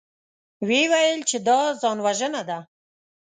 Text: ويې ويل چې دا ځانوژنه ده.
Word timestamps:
ويې 0.67 0.83
ويل 0.91 1.21
چې 1.29 1.37
دا 1.47 1.59
ځانوژنه 1.81 2.41
ده. 2.49 2.59